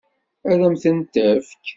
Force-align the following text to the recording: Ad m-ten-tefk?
Ad 0.51 0.59
m-ten-tefk? 0.71 1.67